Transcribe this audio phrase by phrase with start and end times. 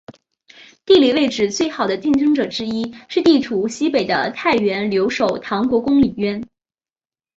[0.83, 6.43] 地理位置最好的竞争者之一是地处西北的太原留守唐国公李渊。